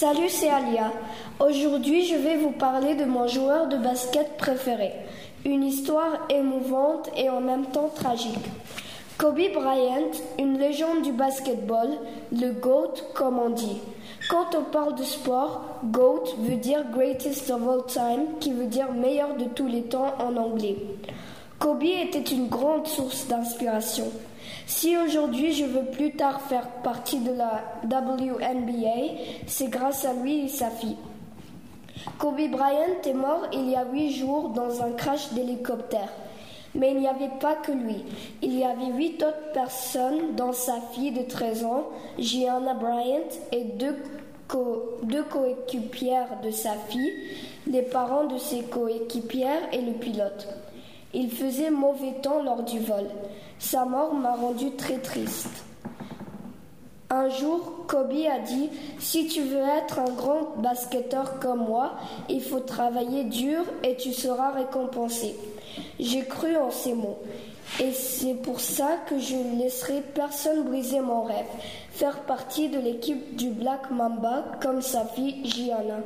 Salut, 0.00 0.30
c'est 0.30 0.48
Alia. 0.48 0.92
Aujourd'hui, 1.40 2.06
je 2.06 2.16
vais 2.16 2.38
vous 2.38 2.52
parler 2.52 2.94
de 2.94 3.04
mon 3.04 3.28
joueur 3.28 3.68
de 3.68 3.76
basket 3.76 4.38
préféré. 4.38 4.92
Une 5.44 5.62
histoire 5.62 6.26
émouvante 6.30 7.10
et 7.18 7.28
en 7.28 7.42
même 7.42 7.66
temps 7.66 7.90
tragique. 7.94 8.46
Kobe 9.18 9.52
Bryant, 9.52 10.10
une 10.38 10.56
légende 10.56 11.02
du 11.02 11.12
basketball, 11.12 11.90
le 12.32 12.52
GOAT 12.52 12.94
comme 13.12 13.38
on 13.38 13.50
dit. 13.50 13.76
Quand 14.30 14.54
on 14.58 14.62
parle 14.72 14.94
de 14.94 15.04
sport, 15.04 15.66
GOAT 15.84 16.24
veut 16.38 16.56
dire 16.56 16.82
Greatest 16.90 17.50
of 17.50 17.68
All 17.68 17.84
Time, 17.84 18.38
qui 18.40 18.54
veut 18.54 18.68
dire 18.68 18.94
meilleur 18.94 19.36
de 19.36 19.44
tous 19.54 19.66
les 19.66 19.82
temps 19.82 20.14
en 20.18 20.34
anglais. 20.38 20.76
Kobe 21.60 21.84
était 21.84 22.34
une 22.34 22.48
grande 22.48 22.86
source 22.86 23.28
d'inspiration. 23.28 24.06
Si 24.66 24.96
aujourd'hui 24.96 25.52
je 25.52 25.66
veux 25.66 25.84
plus 25.84 26.12
tard 26.12 26.40
faire 26.40 26.66
partie 26.82 27.20
de 27.20 27.32
la 27.32 27.60
WNBA, 27.84 29.18
c'est 29.46 29.68
grâce 29.68 30.06
à 30.06 30.14
lui 30.14 30.46
et 30.46 30.48
sa 30.48 30.70
fille. 30.70 30.96
Kobe 32.18 32.40
Bryant 32.50 33.02
est 33.04 33.12
mort 33.12 33.46
il 33.52 33.68
y 33.68 33.76
a 33.76 33.84
huit 33.84 34.14
jours 34.14 34.48
dans 34.48 34.82
un 34.82 34.92
crash 34.92 35.34
d'hélicoptère. 35.34 36.08
Mais 36.74 36.92
il 36.92 37.00
n'y 37.00 37.08
avait 37.08 37.36
pas 37.40 37.56
que 37.56 37.72
lui. 37.72 38.06
Il 38.40 38.58
y 38.58 38.64
avait 38.64 38.92
huit 38.96 39.22
autres 39.22 39.52
personnes, 39.52 40.34
dont 40.36 40.52
sa 40.52 40.80
fille 40.92 41.12
de 41.12 41.28
13 41.28 41.64
ans, 41.64 41.88
Gianna 42.18 42.72
Bryant, 42.72 43.28
et 43.52 43.64
deux, 43.64 43.96
deux 45.02 45.24
coéquipières 45.24 46.40
de 46.42 46.52
sa 46.52 46.72
fille, 46.88 47.12
les 47.66 47.82
parents 47.82 48.24
de 48.24 48.38
ses 48.38 48.62
coéquipières 48.62 49.68
et 49.74 49.82
le 49.82 49.92
pilote. 49.92 50.48
Il 51.12 51.30
faisait 51.30 51.70
mauvais 51.70 52.14
temps 52.22 52.42
lors 52.42 52.62
du 52.62 52.78
vol. 52.80 53.06
Sa 53.58 53.84
mort 53.84 54.14
m'a 54.14 54.34
rendu 54.34 54.70
très 54.72 54.98
triste. 54.98 55.48
Un 57.12 57.28
jour, 57.28 57.86
Kobe 57.88 58.12
a 58.30 58.38
dit 58.38 58.70
Si 59.00 59.26
tu 59.26 59.42
veux 59.42 59.64
être 59.78 59.98
un 59.98 60.12
grand 60.12 60.56
basketteur 60.58 61.40
comme 61.40 61.66
moi, 61.66 61.96
il 62.28 62.40
faut 62.40 62.60
travailler 62.60 63.24
dur 63.24 63.64
et 63.82 63.96
tu 63.96 64.12
seras 64.12 64.52
récompensé. 64.52 65.34
J'ai 65.98 66.24
cru 66.24 66.56
en 66.56 66.70
ces 66.70 66.94
mots. 66.94 67.18
Et 67.80 67.92
c'est 67.92 68.34
pour 68.34 68.60
ça 68.60 68.98
que 69.08 69.18
je 69.18 69.34
ne 69.34 69.58
laisserai 69.58 70.02
personne 70.14 70.64
briser 70.64 71.00
mon 71.00 71.22
rêve, 71.22 71.46
faire 71.90 72.20
partie 72.20 72.68
de 72.68 72.78
l'équipe 72.78 73.34
du 73.36 73.50
Black 73.50 73.90
Mamba 73.90 74.44
comme 74.62 74.80
sa 74.80 75.04
fille 75.04 75.44
Gianna. 75.44 75.98